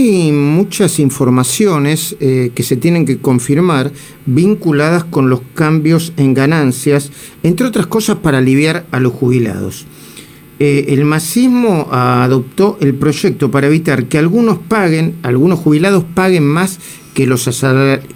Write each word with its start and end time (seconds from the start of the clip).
hay 0.00 0.32
muchas 0.32 0.98
informaciones 0.98 2.16
eh, 2.20 2.52
que 2.54 2.62
se 2.62 2.76
tienen 2.76 3.06
que 3.06 3.18
confirmar 3.18 3.92
vinculadas 4.26 5.04
con 5.04 5.30
los 5.30 5.40
cambios 5.54 6.12
en 6.16 6.34
ganancias, 6.34 7.10
entre 7.42 7.66
otras 7.66 7.86
cosas 7.86 8.18
para 8.18 8.38
aliviar 8.38 8.86
a 8.90 9.00
los 9.00 9.12
jubilados. 9.12 9.86
Eh, 10.58 10.92
el 10.92 11.04
masismo 11.04 11.88
adoptó 11.90 12.76
el 12.80 12.94
proyecto 12.94 13.50
para 13.50 13.66
evitar 13.68 14.06
que 14.06 14.18
algunos 14.18 14.58
paguen, 14.58 15.14
algunos 15.22 15.58
jubilados 15.58 16.04
paguen 16.14 16.46
más 16.46 16.78
que 17.14 17.26
los, 17.26 17.48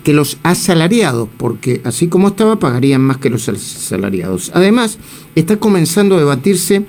que 0.02 0.12
los 0.12 0.38
asalariados, 0.42 1.28
porque 1.36 1.80
así 1.84 2.08
como 2.08 2.28
estaba, 2.28 2.58
pagarían 2.58 3.00
más 3.00 3.16
que 3.16 3.30
los 3.30 3.48
asalariados. 3.48 4.50
Además, 4.54 4.98
está 5.34 5.56
comenzando 5.56 6.16
a 6.16 6.18
debatirse 6.18 6.84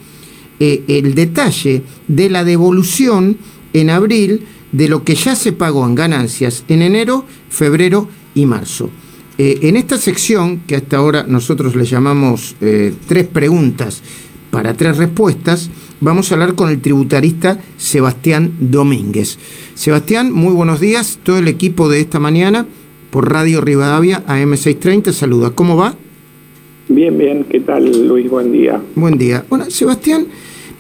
eh, 0.60 0.84
el 0.88 1.16
detalle 1.16 1.84
de 2.08 2.30
la 2.30 2.44
devolución 2.44 3.38
en 3.74 3.90
abril 3.90 4.46
de 4.76 4.90
lo 4.90 5.04
que 5.04 5.16
ya 5.16 5.36
se 5.36 5.54
pagó 5.54 5.86
en 5.86 5.96
ganancias 5.96 6.66
en 6.68 6.82
enero, 6.82 7.24
febrero 7.50 8.10
y 8.34 8.46
marzo. 8.46 8.90
Eh, 9.38 9.60
en 9.64 9.78
esta 9.78 9.98
sección, 9.98 10.62
que 10.68 10.76
hasta 10.76 10.98
ahora 10.98 11.24
nosotros 11.28 11.76
le 11.76 11.86
llamamos 11.86 12.56
eh, 12.60 12.94
tres 13.08 13.26
preguntas 13.28 14.04
para 14.52 14.74
tres 14.74 14.98
respuestas, 14.98 15.70
vamos 16.02 16.30
a 16.30 16.36
hablar 16.36 16.56
con 16.56 16.70
el 16.70 16.82
tributarista 16.82 17.58
Sebastián 17.78 18.52
Domínguez. 18.60 19.40
Sebastián, 19.76 20.34
muy 20.34 20.54
buenos 20.54 20.82
días. 20.82 21.20
Todo 21.24 21.38
el 21.40 21.48
equipo 21.48 21.88
de 21.88 22.02
esta 22.02 22.20
mañana 22.20 22.66
por 23.12 23.32
Radio 23.32 23.62
Rivadavia 23.62 24.26
AM630 24.28 25.14
saluda. 25.14 25.52
¿Cómo 25.52 25.78
va? 25.78 25.96
Bien, 26.90 27.18
bien. 27.18 27.46
¿Qué 27.50 27.62
tal, 27.62 28.08
Luis? 28.08 28.30
Buen 28.30 28.52
día. 28.52 28.82
Buen 28.96 29.18
día. 29.18 29.46
Bueno, 29.50 29.70
Sebastián, 29.70 30.28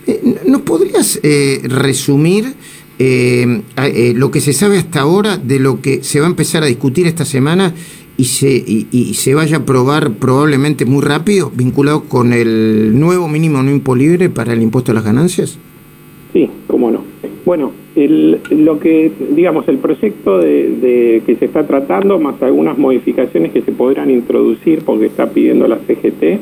eh, 0.05 0.21
¿nos 0.45 0.61
podrías 0.61 1.19
resumir 1.63 2.53
eh, 2.97 3.61
eh, 3.77 4.13
lo 4.15 4.31
que 4.31 4.39
se 4.39 4.53
sabe 4.53 4.77
hasta 4.77 5.01
ahora 5.01 5.37
de 5.37 5.59
lo 5.59 5.81
que 5.81 6.03
se 6.03 6.19
va 6.19 6.27
a 6.27 6.29
empezar 6.29 6.63
a 6.63 6.67
discutir 6.67 7.07
esta 7.07 7.25
semana 7.25 7.73
y 8.17 8.25
se, 8.25 8.47
y, 8.47 9.13
se 9.15 9.33
vaya 9.33 9.57
a 9.57 9.59
aprobar 9.59 10.13
probablemente 10.13 10.85
muy 10.85 11.03
rápido, 11.03 11.51
vinculado 11.53 12.05
con 12.05 12.31
el 12.31 12.97
nuevo 12.97 13.27
mínimo 13.27 13.61
no 13.61 13.71
impolible 13.71 14.29
para 14.29 14.53
el 14.53 14.61
impuesto 14.61 14.91
a 14.91 14.95
las 14.95 15.03
ganancias? 15.03 15.59
Sí, 16.31 16.49
cómo 16.67 16.91
no. 16.91 17.03
Bueno, 17.45 17.73
el, 17.95 18.39
lo 18.51 18.79
que, 18.79 19.11
digamos, 19.31 19.67
el 19.67 19.77
proyecto 19.77 20.39
de, 20.39 21.21
que 21.25 21.35
se 21.35 21.45
está 21.45 21.67
tratando, 21.67 22.19
más 22.19 22.41
algunas 22.41 22.77
modificaciones 22.77 23.51
que 23.51 23.61
se 23.61 23.71
podrán 23.71 24.09
introducir 24.09 24.83
porque 24.85 25.07
está 25.07 25.29
pidiendo 25.29 25.67
la 25.67 25.77
CGT, 25.79 26.39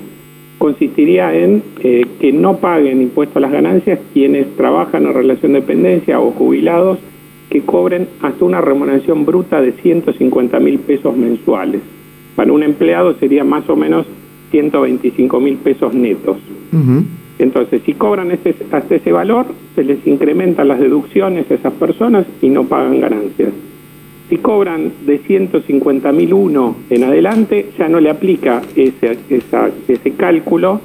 consistiría 0.64 1.36
en 1.36 1.62
eh, 1.82 2.06
que 2.22 2.32
no 2.32 2.56
paguen 2.56 3.02
impuestos 3.02 3.36
a 3.36 3.42
las 3.42 3.52
ganancias 3.52 4.00
quienes 4.14 4.48
trabajan 4.56 5.06
en 5.06 5.14
relación 5.14 5.52
de 5.52 5.60
dependencia 5.60 6.22
o 6.22 6.32
jubilados 6.32 7.00
que 7.50 7.64
cobren 7.64 8.08
hasta 8.22 8.46
una 8.46 8.62
remuneración 8.62 9.26
bruta 9.26 9.62
de 9.62 9.74
150 9.74 10.62
mil 10.62 10.80
pesos 10.80 11.18
mensuales. 11.18 11.82
Para 12.38 12.54
un 12.54 12.64
empleado 12.64 13.14
sería 13.16 13.44
más 13.44 13.70
o 13.70 13.76
menos 13.76 14.06
125 14.52 15.38
mil 15.42 15.58
pesos 15.58 15.94
netos. 15.94 16.38
Entonces, 17.40 17.82
si 17.86 17.94
cobran 17.94 18.32
ese, 18.32 18.56
hasta 18.72 18.96
ese 18.96 19.12
valor, 19.12 19.48
se 19.76 19.84
les 19.84 20.08
incrementan 20.08 20.70
las 20.70 20.80
deducciones 20.80 21.52
a 21.52 21.56
esas 21.56 21.74
personas 21.74 22.26
y 22.42 22.48
no 22.48 22.64
pagan 22.64 23.02
ganancias. 23.02 23.50
Si 24.30 24.38
cobran 24.38 24.92
de 25.06 25.22
150.001 25.22 26.76
en 26.90 27.04
adelante, 27.04 27.68
ya 27.78 27.90
no 27.90 28.00
le 28.00 28.10
aplica 28.10 28.62
ese, 28.76 29.18
ese 29.88 30.12
cálculo 30.12 30.82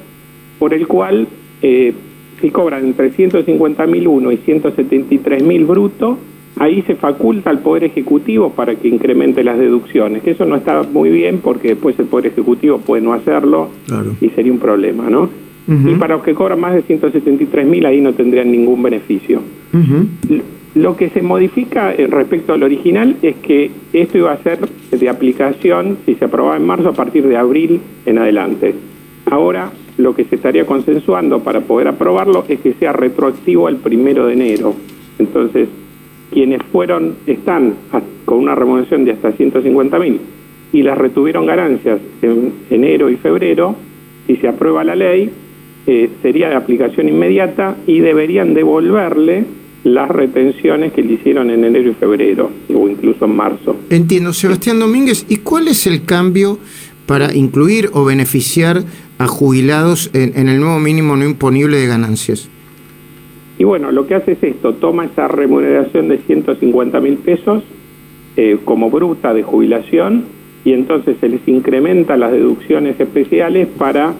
por 0.58 0.74
el 0.74 0.86
cual 0.86 1.28
eh, 1.62 1.92
si 2.40 2.50
cobran 2.50 2.84
entre 2.84 3.12
150.001 3.12 4.32
y 4.32 4.50
173.000 4.50 5.66
bruto, 5.66 6.18
ahí 6.56 6.82
se 6.82 6.96
faculta 6.96 7.50
al 7.50 7.60
Poder 7.60 7.84
Ejecutivo 7.84 8.50
para 8.50 8.74
que 8.74 8.88
incremente 8.88 9.44
las 9.44 9.58
deducciones, 9.58 10.22
que 10.22 10.32
eso 10.32 10.44
no 10.44 10.56
está 10.56 10.82
muy 10.82 11.10
bien 11.10 11.38
porque 11.42 11.68
después 11.68 11.98
el 11.98 12.06
Poder 12.06 12.26
Ejecutivo 12.26 12.78
puede 12.78 13.02
no 13.02 13.12
hacerlo 13.12 13.70
y 14.20 14.28
sería 14.30 14.52
un 14.52 14.58
problema, 14.58 15.08
¿no? 15.08 15.28
Y 15.68 15.96
para 15.96 16.14
los 16.16 16.24
que 16.24 16.34
cobran 16.34 16.58
más 16.60 16.74
de 16.74 16.82
173.000 16.82 17.86
ahí 17.86 18.00
no 18.00 18.14
tendrían 18.14 18.50
ningún 18.50 18.82
beneficio. 18.82 19.42
Lo 20.74 20.96
que 20.96 21.08
se 21.10 21.22
modifica 21.22 21.92
eh, 21.94 22.06
respecto 22.06 22.52
al 22.52 22.62
original 22.62 23.16
es 23.22 23.36
que 23.36 23.70
esto 23.92 24.18
iba 24.18 24.32
a 24.32 24.42
ser 24.42 24.60
de 24.90 25.08
aplicación, 25.08 25.98
si 26.04 26.14
se 26.14 26.26
aprobaba 26.26 26.56
en 26.56 26.66
marzo, 26.66 26.90
a 26.90 26.92
partir 26.92 27.26
de 27.26 27.36
abril 27.36 27.80
en 28.06 28.18
adelante. 28.18 28.74
Ahora 29.26 29.72
lo 29.96 30.14
que 30.14 30.24
se 30.24 30.36
estaría 30.36 30.64
consensuando 30.64 31.40
para 31.40 31.60
poder 31.60 31.88
aprobarlo 31.88 32.44
es 32.48 32.60
que 32.60 32.74
sea 32.74 32.92
retroactivo 32.92 33.66
al 33.66 33.76
primero 33.76 34.26
de 34.26 34.34
enero. 34.34 34.74
Entonces, 35.18 35.68
quienes 36.30 36.62
fueron, 36.70 37.16
están 37.26 37.74
con 38.24 38.38
una 38.38 38.54
remuneración 38.54 39.04
de 39.04 39.12
hasta 39.12 39.32
150 39.32 39.98
mil 39.98 40.20
y 40.72 40.82
las 40.82 40.98
retuvieron 40.98 41.46
ganancias 41.46 41.98
en 42.22 42.52
enero 42.70 43.08
y 43.08 43.16
febrero, 43.16 43.74
si 44.26 44.36
se 44.36 44.48
aprueba 44.48 44.84
la 44.84 44.94
ley, 44.94 45.30
eh, 45.86 46.10
sería 46.20 46.50
de 46.50 46.54
aplicación 46.54 47.08
inmediata 47.08 47.76
y 47.86 48.00
deberían 48.00 48.52
devolverle 48.52 49.44
las 49.84 50.08
retenciones 50.08 50.92
que 50.92 51.02
le 51.02 51.14
hicieron 51.14 51.50
en 51.50 51.64
enero 51.64 51.90
y 51.90 51.94
febrero, 51.94 52.50
o 52.74 52.88
incluso 52.88 53.24
en 53.24 53.36
marzo. 53.36 53.76
Entiendo, 53.90 54.32
Sebastián 54.32 54.78
Domínguez, 54.78 55.24
¿y 55.28 55.38
cuál 55.38 55.68
es 55.68 55.86
el 55.86 56.04
cambio 56.04 56.58
para 57.06 57.34
incluir 57.34 57.90
o 57.92 58.04
beneficiar 58.04 58.82
a 59.18 59.26
jubilados 59.26 60.10
en, 60.12 60.48
el 60.48 60.60
nuevo 60.60 60.78
mínimo 60.78 61.16
no 61.16 61.24
imponible 61.24 61.78
de 61.78 61.86
ganancias? 61.86 62.48
Y 63.58 63.64
bueno, 63.64 63.90
lo 63.90 64.06
que 64.06 64.14
hace 64.14 64.32
es 64.32 64.42
esto, 64.42 64.74
toma 64.74 65.04
esa 65.04 65.26
remuneración 65.26 66.08
de 66.08 66.18
150 66.18 67.00
mil 67.00 67.16
pesos 67.16 67.64
eh, 68.36 68.58
como 68.64 68.88
bruta 68.88 69.34
de 69.34 69.42
jubilación 69.42 70.26
y 70.64 70.72
entonces 70.72 71.16
se 71.20 71.28
les 71.28 71.40
incrementa 71.48 72.16
las 72.16 72.30
deducciones 72.30 73.00
especiales 73.00 73.66
para 73.66 74.14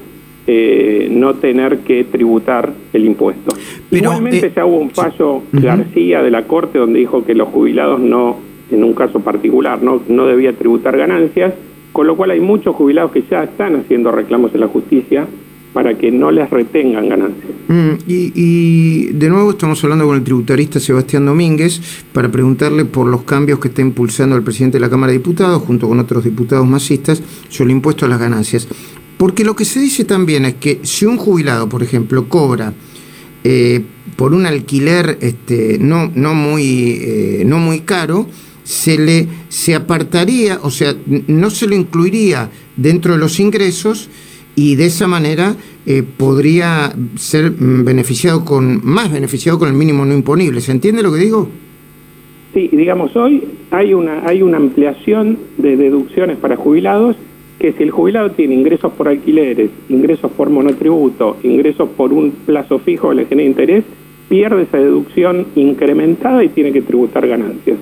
eh, 0.46 1.08
no 1.10 1.34
tener 1.34 1.80
que 1.80 2.04
tributar 2.04 2.72
el 2.92 3.04
impuesto. 3.04 3.54
Igualmente 3.91 4.47
eh, 4.47 4.53
ya 4.54 4.66
hubo 4.66 4.78
un 4.78 4.91
fallo 4.91 5.43
García 5.53 6.22
de 6.22 6.31
la 6.31 6.47
Corte 6.47 6.78
donde 6.78 6.99
dijo 6.99 7.25
que 7.25 7.34
los 7.34 7.49
jubilados 7.49 8.00
no, 8.00 8.37
en 8.71 8.84
un 8.84 8.93
caso 8.93 9.21
particular, 9.21 9.82
no, 9.82 10.03
no 10.09 10.26
debía 10.26 10.53
tributar 10.53 10.97
ganancias, 10.97 11.54
con 11.93 12.06
lo 12.06 12.16
cual 12.16 12.32
hay 12.32 12.41
muchos 12.41 12.75
jubilados 12.75 13.12
que 13.12 13.25
ya 13.31 13.44
están 13.44 13.76
haciendo 13.76 14.10
reclamos 14.10 14.54
en 14.54 14.60
la 14.60 14.69
justicia 14.69 15.26
para 15.72 15.97
que 15.97 16.10
no 16.10 16.31
les 16.31 16.49
retengan 16.50 17.09
ganancias. 17.09 17.53
Mm, 17.69 17.91
y, 18.06 18.32
y, 18.34 19.06
de 19.12 19.28
nuevo 19.28 19.50
estamos 19.50 19.82
hablando 19.84 20.06
con 20.06 20.16
el 20.16 20.25
tributarista 20.25 20.81
Sebastián 20.81 21.26
Domínguez 21.26 22.05
para 22.12 22.31
preguntarle 22.31 22.84
por 22.84 23.06
los 23.06 23.22
cambios 23.22 23.59
que 23.59 23.69
está 23.69 23.82
impulsando 23.82 24.37
el 24.37 24.43
presidente 24.43 24.78
de 24.78 24.81
la 24.81 24.91
Cámara 24.91 25.12
de 25.12 25.19
Diputados 25.19 25.62
junto 25.62 25.88
con 25.88 25.99
otros 25.99 26.25
diputados 26.25 26.66
masistas 26.66 27.22
sobre 27.49 27.70
el 27.70 27.76
impuesto 27.76 28.06
a 28.06 28.09
las 28.09 28.19
ganancias. 28.19 28.66
Porque 29.19 29.44
lo 29.44 29.56
que 29.56 29.65
se 29.65 29.81
dice 29.81 30.05
también 30.05 30.44
es 30.44 30.55
que 30.55 30.81
si 30.82 31.05
un 31.05 31.16
jubilado, 31.16 31.69
por 31.69 31.82
ejemplo, 31.82 32.28
cobra 32.28 32.72
eh, 33.50 33.81
por 34.16 34.34
un 34.34 34.44
alquiler 34.44 35.16
este, 35.22 35.78
no, 35.81 36.12
no, 36.14 36.34
muy, 36.34 36.98
eh, 37.00 37.44
no 37.47 37.56
muy 37.56 37.81
caro, 37.81 38.26
se 38.62 38.98
le 38.98 39.26
se 39.48 39.75
apartaría, 39.75 40.59
o 40.62 40.70
sea, 40.70 40.94
no 41.28 41.48
se 41.48 41.66
lo 41.66 41.75
incluiría 41.75 42.50
dentro 42.76 43.14
de 43.14 43.19
los 43.19 43.41
ingresos 43.41 44.10
y 44.54 44.76
de 44.76 44.84
esa 44.84 45.08
manera 45.08 45.56
eh, 45.87 46.03
podría 46.03 46.94
ser 47.16 47.53
beneficiado 47.53 48.44
con 48.44 48.82
más 48.84 49.10
beneficiado 49.10 49.58
con 49.58 49.69
el 49.69 49.75
mínimo 49.75 50.04
no 50.04 50.12
imponible. 50.12 50.60
¿Se 50.60 50.72
entiende 50.72 51.03
lo 51.03 51.10
que 51.10 51.20
digo? 51.20 51.48
Sí, 52.53 52.69
digamos 52.70 53.16
hoy 53.16 53.44
hay 53.70 53.94
una 53.94 54.28
hay 54.28 54.42
una 54.42 54.58
ampliación 54.58 55.38
de 55.56 55.78
deducciones 55.78 56.37
para 56.37 56.56
jubilados 56.56 57.16
que 57.58 57.72
si 57.72 57.82
el 57.82 57.91
jubilado 57.91 58.30
tiene 58.30 58.54
ingresos 58.54 58.92
por 58.92 59.08
alquileres, 59.08 59.70
ingresos 59.88 60.30
por 60.32 60.48
monotributo, 60.50 61.36
ingresos 61.42 61.88
por 61.96 62.12
un 62.12 62.30
plazo 62.30 62.78
fijo 62.78 63.10
que 63.10 63.16
le 63.16 63.26
genera 63.26 63.48
interés, 63.48 63.84
pierde 64.28 64.62
esa 64.62 64.78
deducción 64.78 65.46
incrementada 65.56 66.44
y 66.44 66.48
tiene 66.50 66.72
que 66.72 66.82
tributar 66.82 67.26
ganancias. 67.26 67.78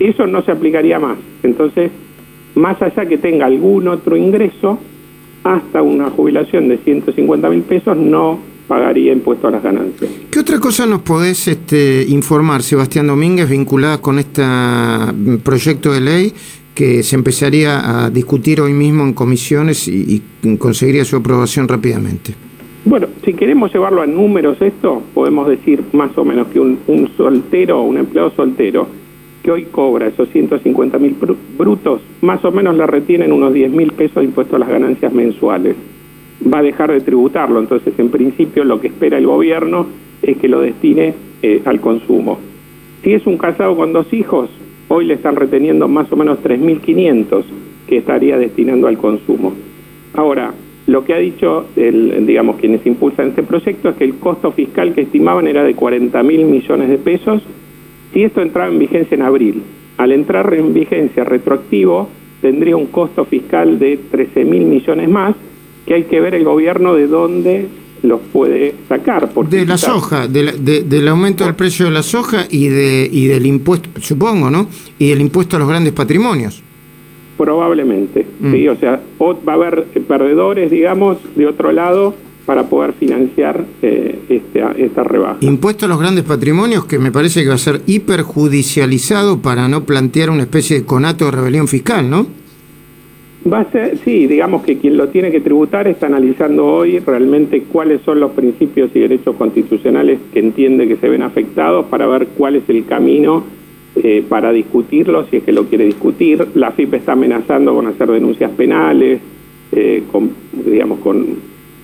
Eso 0.00 0.26
no 0.26 0.42
se 0.42 0.50
aplicaría 0.50 0.98
más. 0.98 1.18
Entonces, 1.42 1.92
más 2.56 2.80
allá 2.82 3.06
que 3.06 3.18
tenga 3.18 3.46
algún 3.46 3.86
otro 3.86 4.16
ingreso, 4.16 4.78
hasta 5.44 5.82
una 5.82 6.10
jubilación 6.10 6.68
de 6.68 6.78
150 6.78 7.48
mil 7.48 7.62
pesos 7.62 7.96
no 7.96 8.40
pagaría 8.66 9.12
impuesto 9.12 9.48
a 9.48 9.50
las 9.50 9.62
ganancias. 9.62 10.10
¿Qué 10.30 10.38
otra 10.38 10.58
cosa 10.58 10.86
nos 10.86 11.02
podés 11.02 11.46
este, 11.46 12.04
informar, 12.08 12.62
Sebastián 12.62 13.06
Domínguez, 13.06 13.48
vinculada 13.48 13.98
con 13.98 14.18
este 14.18 14.42
proyecto 15.42 15.92
de 15.92 16.00
ley 16.00 16.32
que 16.74 17.02
se 17.02 17.16
empezaría 17.16 18.04
a 18.04 18.10
discutir 18.10 18.60
hoy 18.60 18.72
mismo 18.72 19.04
en 19.04 19.12
comisiones 19.12 19.88
y, 19.88 20.22
conseguiría 20.58 21.04
su 21.04 21.16
aprobación 21.16 21.68
rápidamente. 21.68 22.34
Bueno, 22.84 23.06
si 23.24 23.34
queremos 23.34 23.72
llevarlo 23.72 24.02
a 24.02 24.06
números 24.06 24.60
esto, 24.60 25.02
podemos 25.14 25.48
decir 25.48 25.84
más 25.92 26.16
o 26.18 26.24
menos 26.24 26.48
que 26.48 26.58
un, 26.58 26.78
soltero, 27.16 27.82
un 27.82 27.98
empleado 27.98 28.32
soltero, 28.34 28.88
que 29.42 29.50
hoy 29.50 29.64
cobra 29.66 30.08
esos 30.08 30.28
150 30.30 30.98
mil 30.98 31.16
brutos, 31.58 32.00
más 32.22 32.44
o 32.44 32.50
menos 32.50 32.76
le 32.76 32.86
retienen 32.86 33.32
unos 33.32 33.52
10 33.52 33.70
mil 33.70 33.92
pesos 33.92 34.16
de 34.16 34.24
impuesto 34.24 34.56
a 34.56 34.58
las 34.58 34.68
ganancias 34.68 35.12
mensuales. 35.12 35.76
Va 36.52 36.58
a 36.58 36.62
dejar 36.62 36.90
de 36.90 37.00
tributarlo, 37.00 37.60
entonces 37.60 37.94
en 37.98 38.08
principio 38.08 38.64
lo 38.64 38.80
que 38.80 38.88
espera 38.88 39.18
el 39.18 39.26
gobierno 39.26 39.86
es 40.22 40.36
que 40.38 40.48
lo 40.48 40.60
destine 40.60 41.14
eh, 41.42 41.62
al 41.64 41.80
consumo. 41.80 42.38
Si 43.04 43.12
es 43.12 43.26
un 43.26 43.36
casado 43.36 43.76
con 43.76 43.92
dos 43.92 44.12
hijos, 44.12 44.48
hoy 44.94 45.06
le 45.06 45.14
están 45.14 45.36
reteniendo 45.36 45.88
más 45.88 46.12
o 46.12 46.16
menos 46.16 46.38
3.500 46.42 47.44
que 47.88 47.96
estaría 47.96 48.36
destinando 48.36 48.88
al 48.88 48.98
consumo. 48.98 49.54
Ahora, 50.12 50.52
lo 50.86 51.02
que 51.04 51.14
ha 51.14 51.18
dicho, 51.18 51.66
el, 51.76 52.26
digamos, 52.26 52.56
quienes 52.56 52.84
impulsan 52.84 53.28
este 53.28 53.42
proyecto 53.42 53.88
es 53.88 53.96
que 53.96 54.04
el 54.04 54.16
costo 54.16 54.52
fiscal 54.52 54.92
que 54.92 55.02
estimaban 55.02 55.46
era 55.46 55.64
de 55.64 55.74
40 55.74 56.22
mil 56.22 56.44
millones 56.44 56.90
de 56.90 56.98
pesos 56.98 57.42
si 58.12 58.22
esto 58.22 58.42
entraba 58.42 58.70
en 58.70 58.78
vigencia 58.78 59.14
en 59.14 59.22
abril. 59.22 59.62
Al 59.96 60.12
entrar 60.12 60.52
en 60.52 60.74
vigencia 60.74 61.24
retroactivo, 61.24 62.10
tendría 62.42 62.76
un 62.76 62.86
costo 62.86 63.24
fiscal 63.24 63.78
de 63.78 63.98
13 64.10 64.44
mil 64.44 64.66
millones 64.66 65.08
más, 65.08 65.34
que 65.86 65.94
hay 65.94 66.02
que 66.02 66.20
ver 66.20 66.34
el 66.34 66.44
gobierno 66.44 66.94
de 66.94 67.06
dónde 67.06 67.66
los 68.02 68.20
puede 68.32 68.74
sacar. 68.88 69.32
de 69.32 69.66
la 69.66 69.78
soja, 69.78 70.26
del 70.26 71.08
aumento 71.08 71.44
del 71.44 71.54
precio 71.54 71.86
de 71.86 71.92
la 71.92 72.02
soja 72.02 72.46
y, 72.50 72.68
de, 72.68 73.08
y 73.10 73.26
del 73.26 73.46
impuesto, 73.46 73.88
supongo, 74.00 74.50
¿no? 74.50 74.68
Y 74.98 75.10
del 75.10 75.20
impuesto 75.20 75.56
a 75.56 75.58
los 75.58 75.68
grandes 75.68 75.92
patrimonios. 75.92 76.62
Probablemente, 77.38 78.26
mm. 78.40 78.52
sí, 78.52 78.68
o 78.68 78.76
sea, 78.76 79.00
va 79.20 79.52
a 79.52 79.54
haber 79.54 79.84
perdedores, 80.06 80.70
digamos, 80.70 81.18
de 81.34 81.46
otro 81.46 81.72
lado 81.72 82.14
para 82.46 82.64
poder 82.68 82.92
financiar 82.94 83.64
eh, 83.82 84.18
esta, 84.28 84.72
esta 84.72 85.04
rebaja. 85.04 85.38
Impuesto 85.40 85.86
a 85.86 85.88
los 85.88 85.98
grandes 85.98 86.24
patrimonios 86.24 86.84
que 86.84 86.98
me 86.98 87.12
parece 87.12 87.42
que 87.42 87.48
va 87.48 87.54
a 87.54 87.58
ser 87.58 87.82
hiperjudicializado 87.86 89.40
para 89.40 89.68
no 89.68 89.84
plantear 89.84 90.30
una 90.30 90.42
especie 90.42 90.80
de 90.80 90.84
conato 90.84 91.26
de 91.26 91.30
rebelión 91.30 91.68
fiscal, 91.68 92.10
¿no? 92.10 92.26
Va 93.50 93.60
a 93.60 93.70
ser, 93.72 93.98
sí, 93.98 94.28
digamos 94.28 94.62
que 94.62 94.78
quien 94.78 94.96
lo 94.96 95.08
tiene 95.08 95.32
que 95.32 95.40
tributar 95.40 95.88
está 95.88 96.06
analizando 96.06 96.64
hoy 96.64 97.00
realmente 97.00 97.62
cuáles 97.64 98.00
son 98.02 98.20
los 98.20 98.30
principios 98.32 98.90
y 98.94 99.00
derechos 99.00 99.34
constitucionales 99.34 100.20
que 100.32 100.38
entiende 100.38 100.86
que 100.86 100.96
se 100.96 101.08
ven 101.08 101.22
afectados 101.22 101.86
para 101.86 102.06
ver 102.06 102.28
cuál 102.38 102.54
es 102.54 102.68
el 102.68 102.84
camino 102.86 103.42
eh, 103.96 104.24
para 104.28 104.52
discutirlo, 104.52 105.26
si 105.26 105.38
es 105.38 105.42
que 105.42 105.50
lo 105.50 105.64
quiere 105.64 105.84
discutir. 105.84 106.46
La 106.54 106.70
FIP 106.70 106.94
está 106.94 107.12
amenazando 107.12 107.74
con 107.74 107.88
hacer 107.88 108.12
denuncias 108.12 108.52
penales, 108.52 109.20
eh, 109.72 110.04
con, 110.12 110.30
digamos, 110.64 111.00
con 111.00 111.26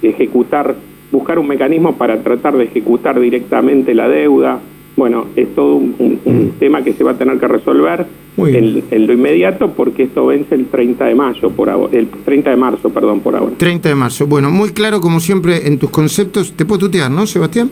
ejecutar, 0.01 0.77
buscar 1.11 1.41
un 1.41 1.49
mecanismo 1.49 1.97
para 1.97 2.23
tratar 2.23 2.57
de 2.57 2.65
ejecutar 2.65 3.19
directamente 3.19 3.95
la 3.95 4.09
deuda. 4.09 4.61
Bueno, 4.99 5.27
es 5.37 5.55
todo 5.55 5.77
un, 5.77 5.95
mm. 6.25 6.59
tema 6.59 6.83
que 6.83 6.93
se 6.93 7.05
va 7.05 7.13
a 7.13 7.15
tener 7.17 7.39
que 7.39 7.47
resolver 7.47 8.05
en, 8.37 9.07
lo 9.07 9.13
inmediato 9.13 9.71
porque 9.71 10.03
esto 10.03 10.27
vence 10.27 10.57
el 10.57 10.67
30 10.67 11.05
de 11.05 11.15
mayo 11.15 11.51
por 11.51 11.71
ahora, 11.71 11.97
el 11.97 12.09
30 12.09 12.51
de 12.51 12.57
marzo, 12.57 12.91
perdón, 12.91 13.21
por 13.21 13.37
ahora. 13.37 13.53
30 13.57 13.91
de 13.91 13.95
marzo. 13.95 14.27
Bueno, 14.27 14.51
muy 14.51 14.71
claro 14.71 15.01
como 15.01 15.21
siempre 15.21 15.69
en 15.69 15.79
tus 15.79 15.91
conceptos. 15.91 16.53
¿Te 16.53 16.65
puedo 16.65 16.81
tutear, 16.81 17.13
no, 17.13 17.29
Sebastián? 17.29 17.71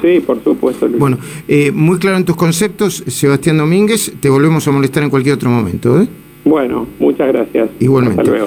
Sí, 0.00 0.20
por 0.20 0.42
supuesto. 0.42 0.88
Bueno, 0.98 1.18
eh, 1.46 1.70
muy 1.72 1.98
claro 1.98 2.16
en 2.16 2.24
tus 2.24 2.36
conceptos, 2.36 3.04
Sebastián 3.06 3.58
Domínguez. 3.58 4.14
Te 4.18 4.30
volvemos 4.30 4.66
a 4.66 4.70
molestar 4.70 5.02
en 5.02 5.10
cualquier 5.10 5.34
otro 5.34 5.50
momento. 5.50 6.00
¿eh? 6.00 6.08
Bueno, 6.46 6.86
muchas 6.98 7.28
gracias. 7.28 7.68
Igualmente. 7.80 8.22
Hasta 8.22 8.30
luego. 8.30 8.44